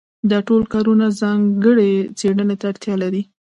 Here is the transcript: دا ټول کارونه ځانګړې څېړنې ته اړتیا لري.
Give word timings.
دا 0.29 0.39
ټول 0.47 0.61
کارونه 0.73 1.05
ځانګړې 1.21 1.91
څېړنې 2.17 2.55
ته 2.59 2.65
اړتیا 2.71 2.95
لري. 3.03 3.21